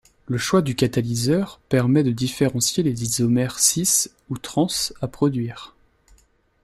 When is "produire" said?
5.07-5.75